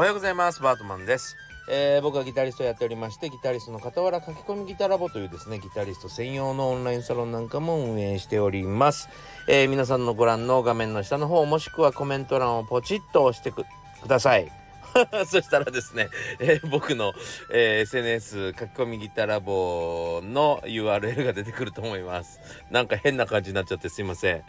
[0.00, 0.62] おはようございます。
[0.62, 1.36] バートマンです、
[1.68, 9.10] えー僕はギタリストをやっておりましてギタリストの傍ら書き込みギタラボというですねギタリスト専用のオンラインサロンなんかも運営しております、
[9.46, 13.66] えー皆さんのご覧の画面の下の方もしくはコメント欄をポチッと押してく
[14.06, 14.50] ださい。
[15.28, 17.12] そしたらですね、えー僕の、
[17.52, 22.40] えー SNS 書き込みギタラボの URL が出てくると思います。
[22.70, 24.44] なんか変な感じになっちゃってすいません。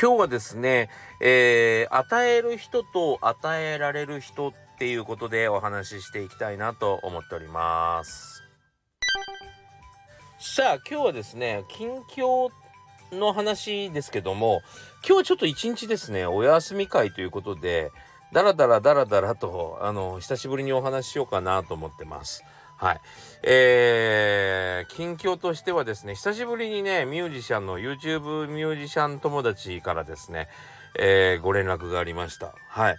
[0.00, 8.42] 今日はですね、えー与える人と与えられる人っていうことでお話ししていきたいなと思っております。
[10.40, 12.50] さあ今日はですね近況
[13.12, 14.62] の話ですけども
[15.08, 17.92] 今日ちょっと一日ですねお休み会ということで
[18.32, 22.42] だらだらだらだらとあの久しぶりにお話ししようかなと思ってます。
[22.84, 23.00] はい。
[23.44, 30.48] えー、近況としてはですね、久しぶりにね、ミュージシャンの YouTube ミュージシャン友達からですね、
[30.98, 32.54] えーご連絡がありました。
[32.68, 32.96] はい。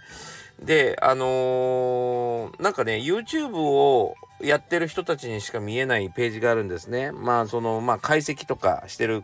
[0.60, 7.12] で、あのーなんかね、YouTube をやってる人たちにしか見えないページがあるんですね。
[7.12, 9.22] まあ、その、まあ、解析とかしてる、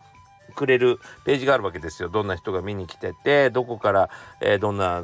[0.54, 2.08] くれるページがあるわけですよ。
[2.08, 4.10] どんな人が見に来てて、どこから、
[4.40, 5.02] えーどんな、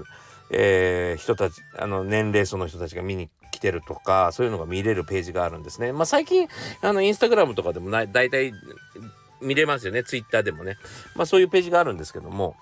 [0.52, 5.92] えー人たち、あの、年齢層の人たちが見に来てるとか、そういうのが見れるページがあるんですね。
[5.92, 6.48] まあ、最近、
[6.80, 8.52] あの、インスタグラムとかでもない、大体
[9.40, 10.04] 見れますよね。
[10.04, 10.76] ツイッターでもね。
[11.14, 12.56] まあ、そういうページがあるんですけども、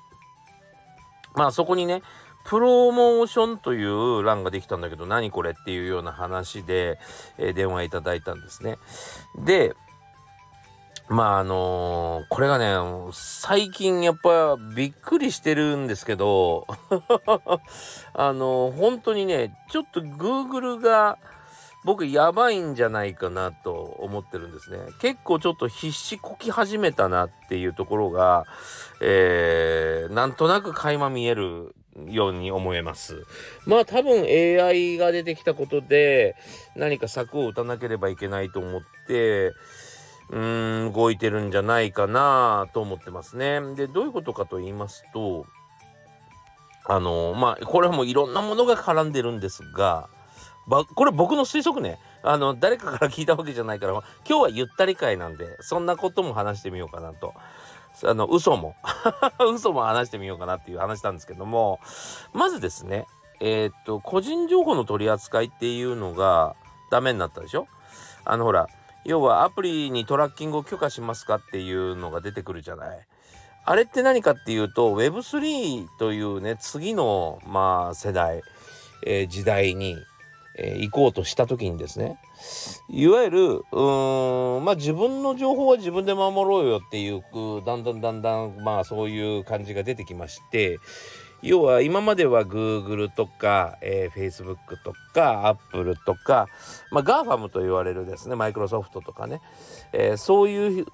[1.34, 2.02] まあ、そこにね、
[2.46, 6.98] プロモーションという欄ができたんだけど、何これっていうような話で、
[7.38, 8.78] えー電話いただいたんですね。
[9.44, 9.74] で、
[11.08, 12.74] まああのこれがね
[13.12, 16.66] 最近やっぱびっくりしてるんですけど
[18.12, 21.18] あの本当にねちょっと Google が
[21.84, 24.78] 僕やばいんじゃないかなと思ってるんですね。
[25.00, 28.44] 結構ちょっと必死こき始めたなっていうところが、
[29.00, 31.76] えーなんとなく垣間見える
[32.08, 33.24] ように思えます。
[33.66, 36.34] まあ多分 AI が出てきたことで
[36.74, 39.52] 何か策を打たなければいけないと思って
[40.30, 43.60] うーん動いてるんじゃないかなと思ってますね。
[43.74, 45.46] でどういうことかと言いますと
[46.84, 50.08] あのまあこれはもういろんなものが絡んでるんですが
[50.68, 57.34] ばこれ僕の推測ねあの誰かから聞いたわけじゃないから今日はゆったり会なんでそんなことも話してみようかなと。
[58.04, 58.76] あの嘘も
[59.54, 61.80] 嘘も話してみようかなっていう話なんですけども
[62.34, 63.06] まずですね
[63.40, 66.56] えーっと個人情報の取り扱いっていうのが
[66.90, 67.68] ダメになったでしょ？
[68.26, 68.68] あのほら
[69.06, 73.06] 要はアプリにトラッキングを許可しますかっていうのが出てくるじゃない。
[73.64, 78.42] あれって何かっていうと Web3 というね次のまあ世代、
[79.04, 79.96] えー時代に、
[80.58, 82.16] えー行こうとした時にですね
[82.88, 87.22] いわゆるうーんまあ自分の情報は自分で守ろうよっていう
[87.66, 90.78] だんだんだんだんまあそういう感じが出てきまして
[91.42, 96.48] 要は今までは Google とか、えー Facebook とか Apple とか、
[96.90, 99.40] まあ、GAFAM と言われるですねマイクロソフトとかね、
[99.92, 100.86] えーそういう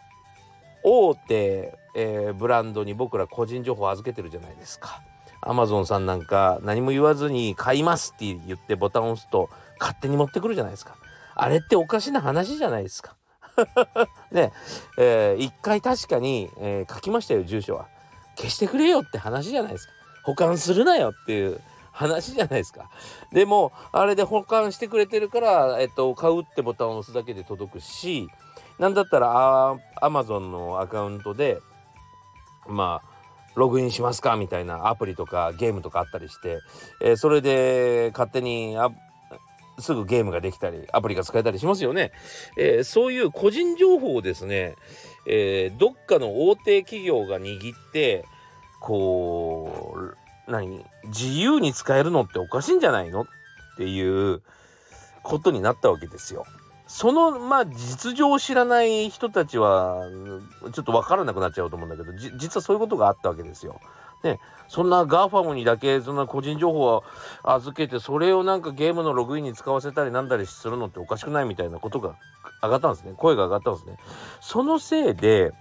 [0.85, 5.03] 大手、えーブランドに僕ら個人情報を預けてるじゃないですか。
[5.45, 9.51] アマゾンさんなんか何も言わずに買いますって言ってボタンを押すと
[9.81, 10.97] 勝手に持ってくるじゃないですか。
[11.35, 13.17] あれっておかしな話じゃないですか。
[14.31, 14.53] ね
[14.99, 17.89] えー一回確かに、えー書きましたよ住所は。
[18.37, 19.93] 消してくれよって話じゃないですか。
[20.23, 21.61] 保管するなよっていう
[21.93, 22.91] 話じゃないですか。
[23.33, 28.29] でもあれで保管してくれてるから、えっと、買うってボタンを押すだけで届くし
[28.79, 31.61] なんだったらあ Amazon のアカウントで
[32.67, 33.13] まあ
[33.55, 36.61] ログインしますかみたいなアプリとかゲームとかあったりして、
[37.03, 38.77] えーそれで勝手に
[39.79, 42.13] すぐゲームができたりアプリが使えたりしますよね。
[42.57, 44.77] えーそういう個人情報をですね、
[45.27, 48.25] えーどっかの大手企業が握って
[48.83, 50.85] こう何？
[51.07, 53.27] 自由に使えるのっておかしいんじゃないのっ
[53.77, 54.43] ていう
[55.23, 56.45] ことになったわけですよ。
[56.89, 60.03] そのまあ実情を知らない人たちは
[60.73, 63.81] ちょっと分からなくなっちゃうと思うんだけど実はそういうことがあったわけですよ。
[64.25, 64.39] ね、
[64.69, 67.05] そんな GAFAM にだけそんな個人情報を
[67.43, 72.15] 預けてそれをなんかゲームのログインに使わせたりなんだりするのっておかしくないみたいなことが
[72.63, 73.97] 上がったんですね声が上がったんですね。
[74.41, 75.53] そのせいで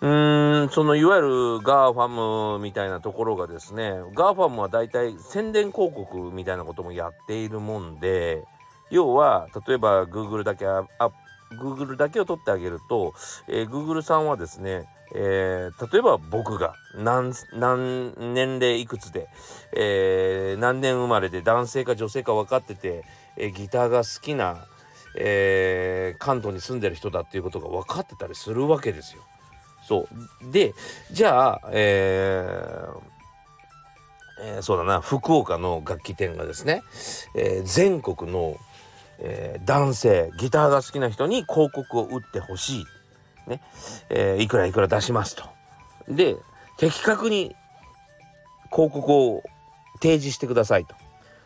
[0.00, 8.44] うーんそのいわゆる GAFAM みたいなところがですね GAFAM はだいたい宣伝広告みたいなこともやっているもんで
[8.90, 11.10] 要は例えば Google だけああ
[11.62, 13.12] Google だけを取ってあげると、
[13.48, 19.28] えー Google さんはですね、えー例えば僕が何何年齢いくつで、
[19.76, 23.04] えー何年生まれで男性か女性か分かってて、
[23.36, 24.64] えギターが好きな、
[25.16, 29.22] え関東に住んでる人だっていうことが分かってたりするわけですよ。
[29.82, 30.08] そ
[30.42, 30.74] うで
[31.10, 33.10] じゃあ、えー
[34.42, 36.82] えー、そうだな福岡の楽器店がですね、
[37.34, 38.56] えー、全国の、
[39.18, 42.86] えー、男性ギターが好きな人に広告を打ってほしい、
[43.46, 43.60] ね
[44.08, 45.44] えいくらいくら出しますと。
[46.08, 46.36] で
[46.78, 47.54] 的確に
[48.72, 49.42] 広告を
[50.00, 50.94] 提示してくださいと。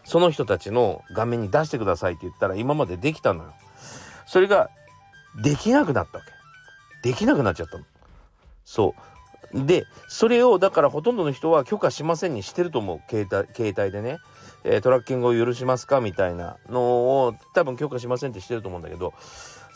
[0.05, 3.55] その人たちの画面に出してくださいって言ったら今までできたのよ。
[4.27, 4.71] それが
[5.43, 6.25] できなくなったわ
[7.03, 7.09] け。
[7.09, 7.85] できなくなっちゃったの。
[8.65, 9.65] そう。
[9.67, 13.01] でそれをだからほとんどの人は許可しませんにしてると思う。
[13.09, 14.19] 携帯携帯でね、
[14.65, 19.15] えー、トラッキングを許しますかみたいなのを多分許可しませんってしてると思うんだけど。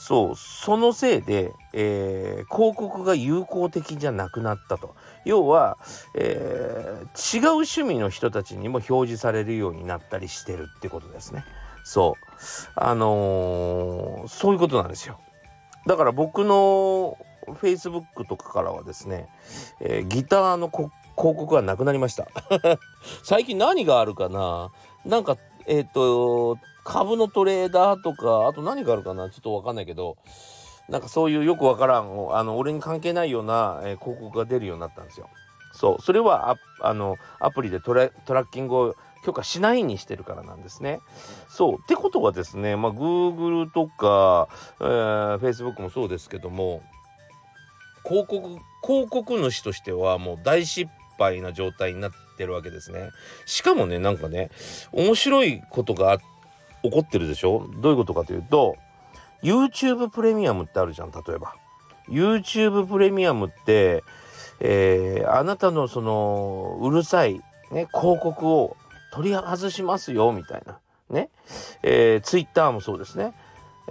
[0.01, 0.37] そう。
[0.37, 4.95] そのせいで、えー、広告が有効的じゃなくなったと。
[5.25, 5.77] 要は、
[6.15, 11.45] えー、違う趣味の人たちにも表示されるようになったりしてるってことですね。
[11.83, 12.25] そう。
[12.77, 15.19] あの、そういうことなんですよ。
[15.87, 17.19] だから僕の
[17.55, 19.29] Facebook とかからはですね、
[19.81, 22.29] えー、ギターの広告はなくなりました。
[23.25, 24.71] 最近何があるかな？
[25.05, 25.37] なんか
[25.67, 29.31] えっ、ー、と株のトレーダーとかあと何があるかな？
[29.31, 30.17] ちょっと分かんないけど
[30.89, 35.29] なんかそういうよくわからんあの俺に関係ないような、えー、広告が出るようになったんですよ。
[35.73, 36.03] そう。
[36.03, 41.01] それはあのアプリでトラトラッキングを許可しないにしてるからなんですね。
[41.49, 41.75] そう。
[41.75, 44.49] ってことはですね、まあ、Google とか、
[44.81, 46.83] えー、Facebook もそうですけども
[48.09, 53.11] 広告広告主としてはもう大失敗な状態になってるわけですね。
[53.45, 54.51] しかもねなんかね
[54.93, 56.19] 面白いことが
[56.83, 57.69] 起こってるでしょ？
[57.81, 58.77] どういうことかというと
[59.43, 61.55] YouTube プレミアムってあるじゃん例えば。
[62.09, 64.03] YouTube プレミアムって、
[64.61, 67.35] えー、あなたのそのうるさい、
[67.71, 68.79] ね、広告を
[69.13, 70.79] 取り外しますよみたいな
[71.11, 71.29] ね、
[71.83, 73.35] えー、Twitter もそうですね。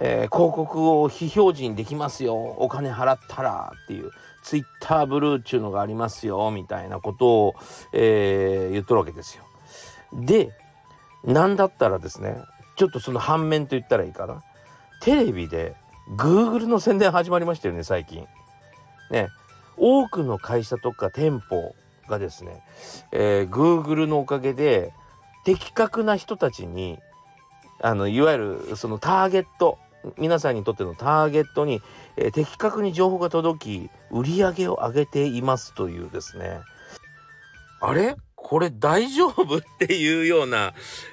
[0.00, 2.36] えー、広告を非表示にできますよ。
[2.36, 4.10] お金払ったらっていう。
[4.48, 6.50] ツイッターブルーっちゅうのがありますよ。
[6.50, 7.54] みたいなことを、
[7.92, 9.44] えー、言っとるわけですよ。
[10.14, 10.52] で
[11.22, 12.38] なんだったらですね
[12.76, 14.42] ちょっとその反面と言ったらいいかな。
[15.02, 15.76] テレビで
[16.16, 18.26] Google の宣伝始まりましたよね最近。
[19.10, 19.28] ね。
[19.76, 21.74] 多くの会社とか店舗
[22.08, 22.62] がですね、
[23.12, 24.94] えー、Google のおかげで
[25.44, 26.98] 的確な人たちに
[27.82, 29.78] あのいわゆるそのターゲット
[30.16, 31.82] 皆さんにとってのターゲットに、
[32.16, 36.60] えー、的確に情報が届き売り上げを上げていますというですね。
[37.80, 38.16] あれ？
[38.34, 39.58] これ大丈夫？
[39.58, 40.72] っていうような、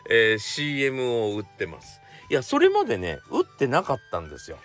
[0.09, 2.01] えー、CM を打ってます。
[2.29, 4.57] いやそれまでね打ってなかったんですよ。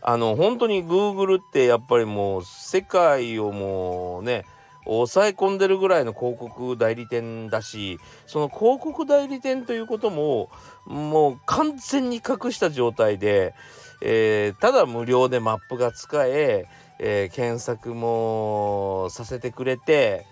[0.00, 4.44] あの本当に Google ってやっぱりもう世界をもうね
[4.84, 10.50] 抑え込んでるぐらいの広告代理店だしその広告代理店ということも
[10.86, 13.54] もう完全に隠した状態で、
[14.02, 16.66] えー、ただ無料でマップが使え
[17.04, 20.24] えー、検索もさせてくれて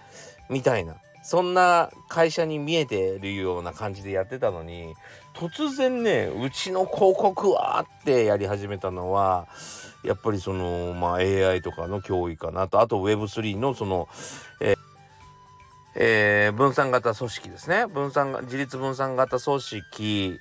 [0.49, 0.95] みたいな。
[1.31, 4.97] そんな会社に見えてるような感じでやってたのに
[5.33, 9.47] 突然ねうちの広告はってやり始めたのは
[10.03, 12.81] やっぱりその、まあ、AI とかの脅威かなと。
[12.81, 14.09] あと Web3 のその、
[14.61, 14.77] えー
[15.95, 17.87] えー、分散型組織ですね。
[17.87, 20.41] 分散自立分散型組織、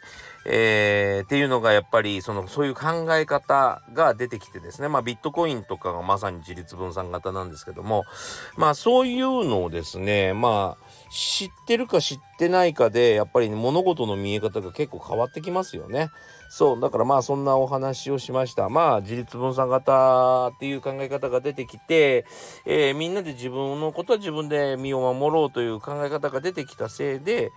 [0.51, 4.87] えー、っていうのがやっぱりそのそういう考え方が出てきてですね。
[4.87, 8.03] まあビットコインとかがまさに自立分散型なんですけども。
[8.57, 16.09] まあそういうのをですねまあ知ってるか知ってないかでやっぱり物事の見え方が結構変わってきますよね。
[16.51, 18.69] そうだからまあそんなお話をしました。
[18.69, 22.25] まあ自立分散型っていう考え方が出てきて、
[22.65, 27.51] えー、みんなで自分のことは自分で身を守ろうという考え方が出てきたせいで、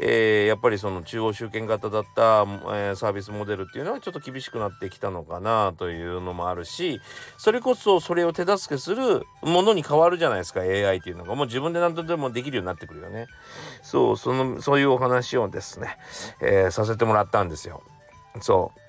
[0.00, 7.00] えー、やっぱりその中央集権型だった、えー、サービスモデルっていうのはちょっと厳しくなってきたのかなというのもあるし
[7.36, 11.34] それこそそれを手助けするものに変わるじゃないですか AI っていうのが。
[11.34, 13.26] もう自分で何とでもできるようになってくるよね。
[13.82, 15.96] そうそのそういうお話をですね、
[16.40, 17.82] えー、させてもらったんですよ。
[18.40, 18.80] そう。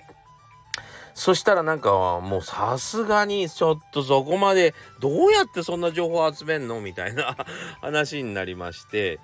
[1.12, 6.80] そしたらなんかもうさすがにちょっとそこまでどうやってそんな情報集めんの？
[6.80, 7.36] みたいな
[7.82, 9.18] 話になりまして、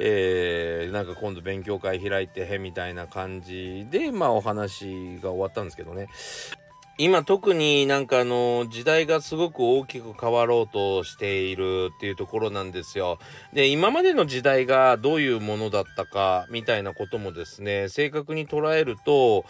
[0.00, 6.08] えー、なんか今度勉強会開いてへみたいな感じでまあお話が終わったんですけどね
[7.00, 13.20] 今特になんかあの時代がすごく大きく変わろうとしているっていうところなんですよ。
[13.52, 19.44] で今までの時代がどういうものだったかみたいなこともですね正確に捉えると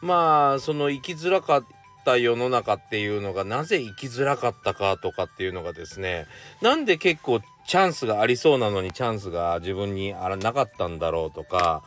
[0.00, 1.62] まあその生きづらか
[2.04, 6.26] った世の中っていうのがなぜ生きづらかったかとかっていうのがですね
[6.60, 11.82] なんで結構チャンスがありそうなのにチャンスが自分にあらなかったんだろうとか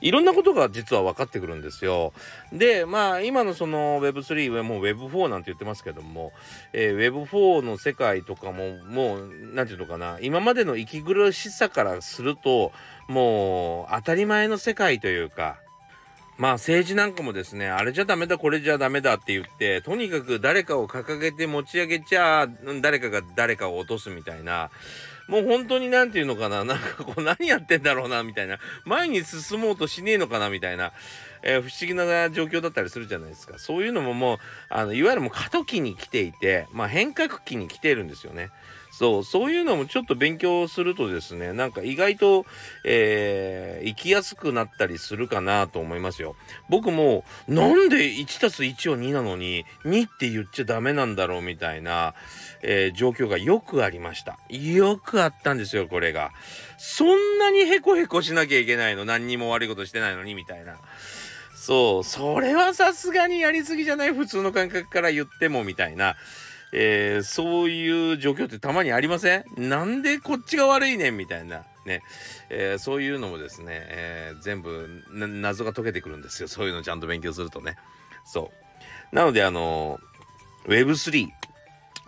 [0.00, 2.14] いろんなことが実は分かってくるんですよ。
[2.50, 6.32] でまあ今のその Web3 はもう Web4 なんて言ってますけども、
[6.72, 12.72] えー、Web4 の世界とかももう何て言うのかな今までの息苦しさからすると
[13.06, 15.58] もう当たり前の世界というか
[16.38, 22.48] まあ政治なんかもですね、あれじゃダメだ、これじゃダメだって言って、とにかく誰かを掲げて持ち上げちゃ、
[22.80, 24.70] 誰かが誰かを落とすみたいな、
[25.26, 30.92] もう本当に何て言うのかな、なんかこう何やってんだろうな、みたいな、前に進もうとしねえのかな、みたいな、
[31.42, 33.58] えー、不思議な状況だったりするじゃないですか。
[33.58, 38.50] そういうのももう、あの、いわゆるもう過渡期に来ていて、まあ変革期に来てるんですよね。
[38.98, 42.46] そう、そういうのもちょっと勉強するとですね、なんか意外と、
[42.84, 46.34] えー、生きやすくなったりするかなと思いますよ。
[46.68, 52.14] 僕も、なんで1たす1を2なのに、2って言っちゃダメなんだろうみたいな、
[52.62, 54.36] えー、状況がよくありました。
[54.50, 56.32] よくあったんですよ、これが。
[56.76, 60.74] そんなにヘコヘコしなきゃいけないの何にも悪いことしてないのに、みたいな。
[61.54, 64.12] そう、それはさすがにやりすぎじゃない？
[64.12, 66.16] 普通の感覚から言っても、みたいな。
[66.72, 69.44] えー、そういう状況ってたまにありません？
[69.56, 71.16] なんでこっちが悪いねん？
[71.16, 71.64] みたいな。
[71.86, 72.02] ね、
[72.50, 76.48] えー、そういうのもですね、えー、全部謎が解けてくるんですよ。
[76.48, 77.76] そういうのちゃんと勉強するとね。
[78.26, 78.50] そ
[79.12, 79.14] う。
[79.16, 79.98] なので、あの、
[80.66, 81.28] Web3。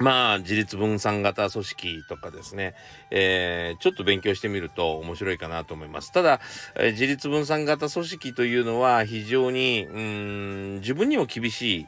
[0.03, 2.75] まあ、自立分散型組織とかですね、
[3.11, 6.11] えー、ちょっと勉強してみると面白いかなと思います。
[6.11, 6.41] ただ、
[6.75, 11.87] えー、自立分散型組織というのは非常に、うん、自分にも厳しい、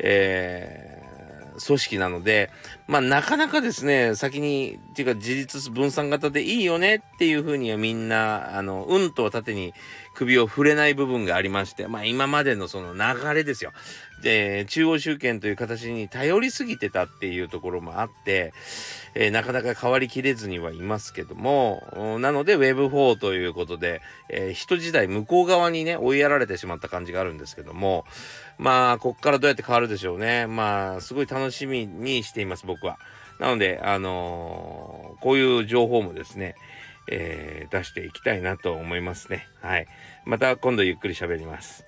[0.00, 1.17] えー
[1.64, 2.50] 組織なので、
[2.86, 9.74] まあなかなかですね、先に、っていうか自立分散型でいいよねっていうふうにはみんな、あの、うんと縦に
[10.14, 13.72] 首を振れない部分がありまして、まあ今までのその流れですよ。
[14.22, 18.52] で、中央集権という形に頼りすぎてたっていうところもあって、
[19.14, 28.04] えー、なかなか変わりきれずにはいますけども、なので Web4 ということで、えー、人時代向こう側にね、追いやられてしまった感じがあるんですけども、
[28.58, 30.46] まあ、こっからどうやって変わるでしょうね。
[30.46, 32.98] まあ、すごい楽しみにしています、僕は。
[33.38, 36.56] なので、あのー、こういう情報もですね、
[37.10, 39.46] えー、出していきたいなと思いますね。
[39.62, 39.86] はい。
[40.24, 41.87] また今度ゆっくり喋ります。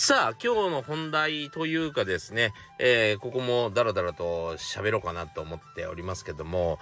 [0.00, 6.78] さあ、今日の本題というかですね、えー、ここもダラダラと喋ろうかなと思っておりますけども、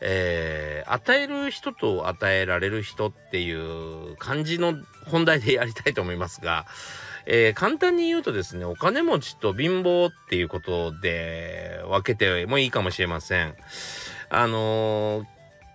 [0.00, 4.74] えー、与える人と与えられる人っていう感じの
[5.04, 6.64] 本題でやりたいと思いますが、
[7.26, 13.56] えー、簡単に言うとですね、お金持ちと貧乏っていうことで分けてもいいかもしれません。
[14.28, 15.24] あの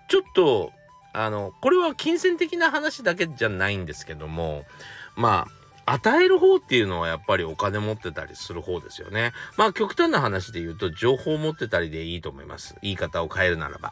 [0.07, 0.71] ちょっと、
[1.11, 4.63] あの、これは金銭的な話だけじゃないんですけども、
[5.17, 9.33] まあ、与える方っていうのはやっぱりお金持ってたりする方ですよね。
[9.57, 12.75] まあ極端な話で言うと情報を持ってたりでいいと思います。
[12.81, 13.91] 言い方を変えるならば。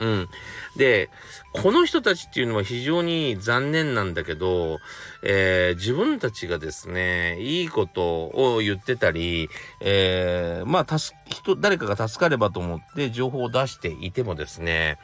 [0.00, 0.28] うん。
[0.76, 1.08] で、
[1.52, 4.80] この人たちっていうのは非常に残念なんだけど、
[5.22, 9.48] えー、自分たちがですね、いいことを言ってたり、
[9.80, 14.98] えー、まあ、助、人、誰かが助かればと思って情報を出していてもですね、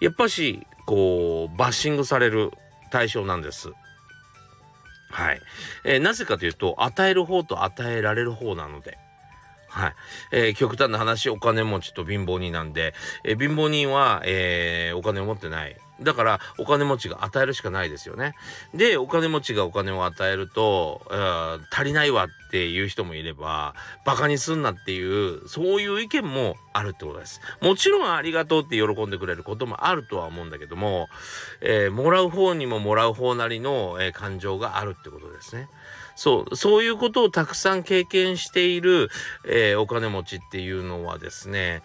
[0.00, 2.52] やっぱし、こう、バッシングされる
[2.90, 3.72] 対象なんです。
[5.10, 5.40] はい。
[5.84, 8.98] えー、なぜかというと、与える方と与えられる方なので。
[9.68, 9.94] はい。
[10.32, 15.76] えー、極端な話、お金持ちと貧乏人なんで、えー、貧乏人は、えー、お金を持ってない。
[16.00, 18.34] だから、お金持ちが与えるしかないですよね。
[18.74, 21.02] で、お金持ちがお金を与えると、
[21.72, 23.74] 足りないわっていう人もいれば、
[24.04, 27.40] バカにすんなっていう、そういう意見もあるってことです。
[27.60, 31.08] もちろんありがとうって喜んでくれることもあるとは思うんだけども、
[31.60, 35.68] えー、もらう方にももらう方なりの、えー、感情があるってことですね。
[36.18, 39.08] そう、そういうことをたくさん経験している、
[39.46, 41.82] えー、お金持ちっていうのはですね、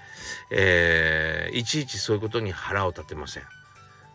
[0.50, 3.43] えー、いちいちそういうことに腹を立てません。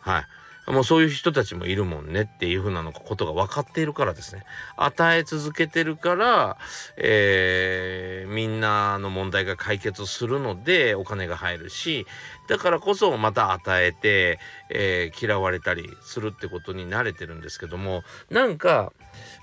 [0.09, 0.27] はい。
[0.73, 4.45] もうそういう人たちもいるもんねっていうふうなのことが分かっているからですね。
[4.77, 6.59] 与え続けてるから、
[6.97, 12.07] えー、みんなの問題が解決するのでお金が入るし、
[12.49, 14.38] だからこそまた与えて、
[14.71, 18.93] えー、嫌われたりするってことに慣れてるんですけども、なんか、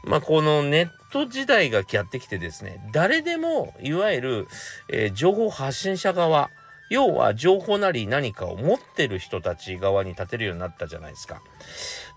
[0.03, 4.48] まあ、このネット時代がやってきてですね、誰でもいわゆる、
[4.89, 6.50] えー、情報発信者側、
[6.89, 11.41] 要は情報なり何かを持ってる人たち側に立てるようになったじゃないですか。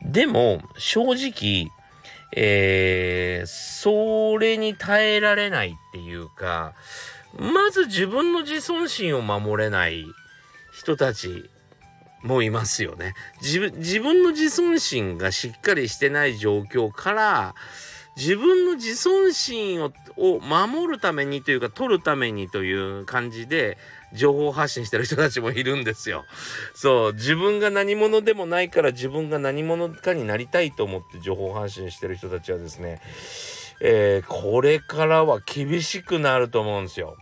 [0.03, 1.71] でも、正直、
[2.37, 6.75] えー、それに耐えられないっていうか、
[7.37, 10.05] まず自分の自尊心を守れない
[10.73, 11.51] 人たち
[12.23, 13.15] もいますよね。
[13.41, 17.55] 自分、自分の自尊心がしっかりしてない状況から、
[18.19, 23.79] 自分の自尊心をを守るためにというか取るためにという感じで
[24.13, 26.25] 情報発信してる人たちもいるんですよ。
[26.75, 33.01] そう自分が何者でもないから自分が何者かになりたいと思って情報発信してる人たちはですね、
[33.81, 37.17] えー、これからは厳しくなると思うんですよ。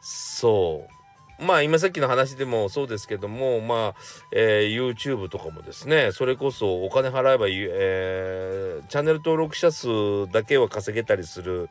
[0.00, 0.93] そう
[1.38, 3.94] まあ今さっきの話でもそうですけどもまあ、
[4.32, 9.88] えー、YouTube とかもですねそれこそお金払えば、えー、チャンネル登録者数
[10.30, 11.68] だけは稼げたりする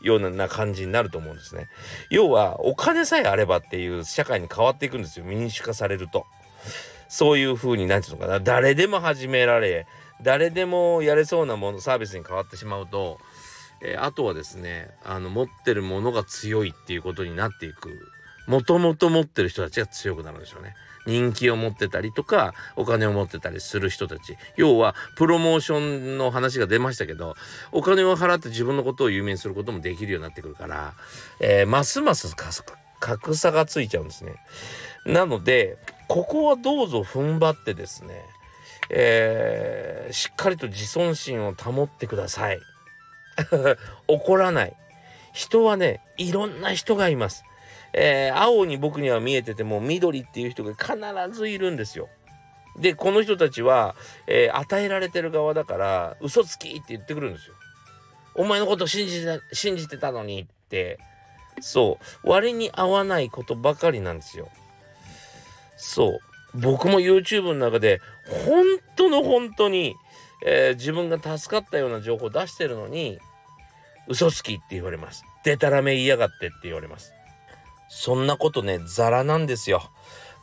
[0.00, 1.68] ような感じになると思うんですね。
[2.10, 6.26] 要はお金さえあればっていう社会に変わっていくんですよ民主化されると。
[7.08, 9.86] そういう風に何て言うのかな誰でも始められ
[10.22, 13.18] 誰でもやれそうなものサービスに変わってしまうと、
[13.82, 18.12] えー、あとはですねあの持ってるものが強いっていうことになっていく
[18.48, 20.74] もともと持ってる人たちが強くなるんでしょうね。
[21.06, 27.34] 人気を持ってたりとかお金を持ってたりする人たち要はプロモーションの話が出ましたけど
[27.72, 30.92] お金を払って自分のことを有名にすることもできるようになってくるから、
[31.40, 32.36] えー、ますます
[33.00, 34.34] 格差がついちゃうんですね。
[35.06, 35.78] なので
[36.08, 38.22] ここはどうぞ踏ん張ってですね、
[38.90, 42.60] えー、しっかりと自尊心を保ってください。
[44.08, 44.76] 怒らない。
[45.32, 47.44] 人はねいろんな人がいます。
[47.92, 50.96] えー、青に僕には見えてても緑っていう人が必
[51.36, 52.08] ずいるんですよ。
[52.78, 57.54] でこの人たちは、えー、与えられてる側だから嘘つきって言ってくるんですよ。
[58.34, 60.98] お前のこと信じて信じてたのにって
[61.60, 64.48] そう割に合わないことばかりなんですよ。
[65.76, 66.20] そ
[66.54, 68.00] う僕も YouTube の中で
[68.46, 68.64] 本
[68.96, 69.96] 当の本当に、
[70.44, 73.18] えー、自分が助かったような情報を出してるのに
[74.06, 75.24] 嘘つきって言われます。
[75.44, 77.12] でたらめ言いやがってって言われます。
[77.88, 79.90] そんなことね、ザラなんですよ。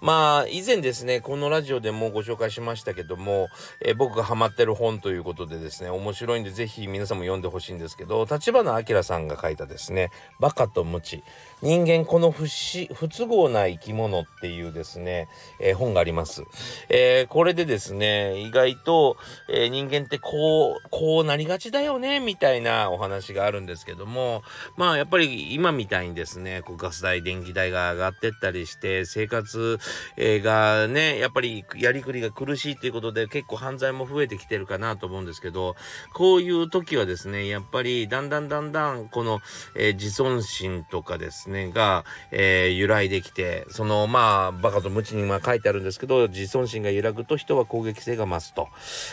[0.06, 3.48] まあ以前ですねこのラジオでもご紹介しましたけども、
[3.82, 11.24] えー、僕がハマってる本ということでですね面白いんで是非皆さんも読んでほしいんですけど立花明さんが書いたですね「バカとムチ。
[11.64, 15.28] 人間この不不都合な生き物」っていうですね、
[15.60, 16.44] えー、本があります、
[16.90, 19.18] えー、これでですね意外と、
[19.50, 24.44] え人間ってこうこうなりがちだよねみたいなお話があるんですけども
[24.78, 29.80] まあやっぱり今みたいにですねこうガス代電気代が上がってったりして生活
[30.18, 35.76] え、がね、やっぱりやりくりが苦しいっていうことで結構犯罪も増えてきてるかなと思うんですけど、
[36.14, 39.42] こういう時はですね、やっぱりだんだんだんだんこの、
[39.76, 48.70] えー、自尊心とかですね、が、えー、揺らいできて、そのまあ、バカと無知にま書いてあるんですけど、自尊心が揺らぐと人は攻撃性が増すと、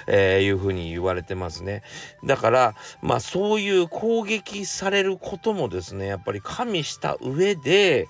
[0.07, 1.83] えいうふうに言われてますね。
[2.25, 8.09] だから、まあそういう攻撃されることもですね、やっぱり加味した上で、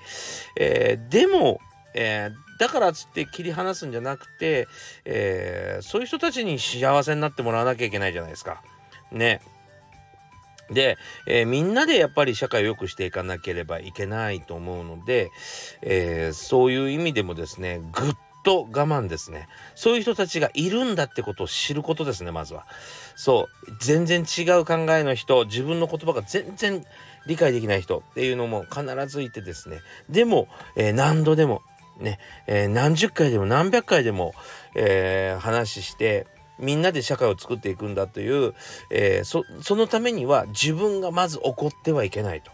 [0.57, 1.61] えでも、
[1.95, 4.69] えー、だからっつって切り離すんじゃなくて、
[5.05, 8.63] えー、そういう人たちに幸せになってもらわなきゃいけないじゃないですか。
[9.11, 9.41] ね。
[10.71, 10.97] で、
[11.27, 15.33] えー、みんなでやっぱり社会を良くしていかなければいけないと思うので、
[15.83, 18.13] えー、そういう意味でもですねぐっ
[18.45, 22.65] と我慢ですねそういう人たちがいるんだってことを知ることですねまずは
[23.17, 26.85] そう全然違う考えの人自分の言葉が全然
[27.27, 30.47] 理解できない人っていうのも必ずいてですねでも、
[30.77, 31.63] えー、何度でも
[31.99, 34.35] ね、えー、何十回でも何百回でも、
[34.75, 36.27] えー、話して
[36.59, 38.55] みんなで社会を作っていくんだという、
[38.91, 42.51] えー、そのためには自分がまず怒ってはいけないと。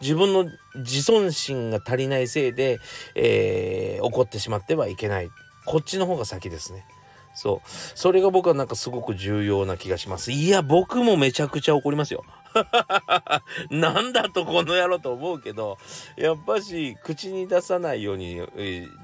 [0.00, 2.78] 自分の自尊心が足りないせいで、
[3.14, 5.28] えー、怒ってしまってはいけない。
[5.66, 6.86] こっちの方が先ですね。
[7.34, 7.68] そう。
[7.68, 10.32] それが僕はなんかすごく重要な気がします。
[10.32, 12.24] いや、僕もめちゃくちゃ怒りますよ。
[13.70, 15.78] なんだとこの野郎と思うけど
[16.16, 18.40] やっぱし口に出さないように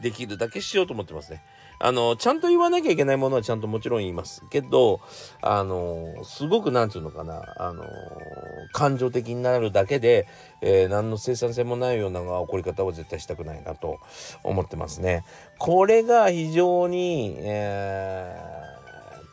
[0.03, 1.43] できるだけしようと思ってますね。
[1.79, 5.01] あのちゃんと言わなきゃいけないものはちゃんともちろん言いますけど
[5.43, 7.85] あのすごくなんていうのかなあの
[8.73, 10.27] 感情的になるだけで、
[10.63, 13.99] えー、何の生産性もないような起こり方は絶対したくないなと
[14.43, 15.25] 思ってますね。
[15.59, 18.56] これが非常に、えー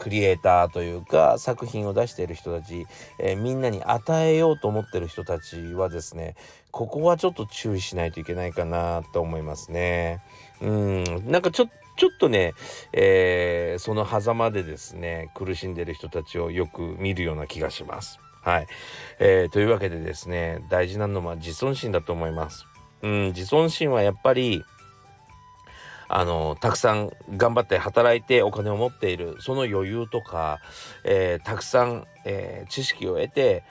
[0.03, 2.85] クリエイターというか作品を出している人たち、
[3.19, 6.35] えー、みんなに与えようと思ってる人たちはですね
[6.71, 10.21] ここはちょっと注意しないといけないかなと思いますね。
[10.61, 12.53] うんなんかちょちょっとね、
[12.91, 18.19] えー、その狭間でですね苦しんでる人たちをよく見るような気がします。
[18.41, 18.67] はい、
[19.19, 22.65] えー、というわけでですね大事なのは自尊心だと思います。
[23.03, 24.65] うん、自尊心はやっぱり
[26.15, 30.59] あのたくさん頑張って働いてお金を持っているその余裕とか、
[31.03, 33.63] えー、たくさん、えー、知識を得て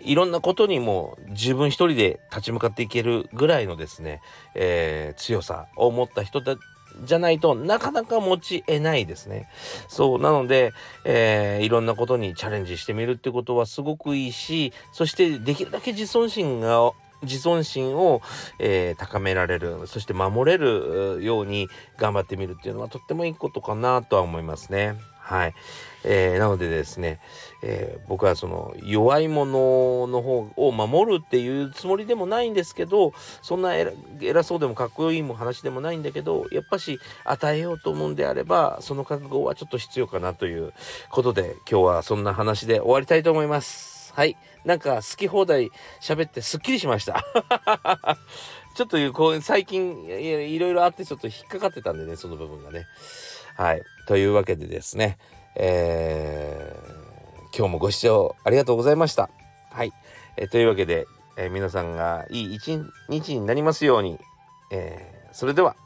[0.00, 4.20] いろんなことにも自分一人で立ち向かっていけるぐらいのですね、
[4.56, 6.56] えー、強さを持った人た
[7.04, 9.48] じゃないとなかなか持ち得ないですね。
[9.88, 10.20] そう。
[10.20, 10.72] なので、
[11.04, 18.22] えー、いろんなことにチャレンジしてみるってことはすごくいいし、そしてできるだけ自尊心が自尊心を、
[18.58, 24.96] えー、高められるそして守れるように頑張ってみるっていうのはとってもいいことかなとは思いますね。
[25.24, 25.54] はい、
[26.04, 27.18] えー、なのでですね、
[27.62, 40.74] えー、僕はその弱いものの方を守るっていうつもりでもないんですけどそんな偉そうでもかっこいいも話でもないんだけどやっぱし与えようと思うんであればその覚悟はちょっと必要かなという
[41.08, 44.12] ことで今日はそんな話で終わりたいと思います。
[44.12, 44.36] はい。
[44.64, 47.24] なんか好き放題喋ってすっきりしました。
[48.74, 52.86] ちょっとこう最近いろいろあってちょっと引っかかってたんでね、その部分がね。
[53.56, 53.82] はい。
[54.08, 55.18] というわけでですね、
[55.54, 59.30] えー、今日もご視聴ありがとうございました。
[59.70, 59.92] はい。
[60.36, 64.18] えー、というわけで、えー、皆さんがいい一日になりますように、
[64.72, 65.76] えー、それでは。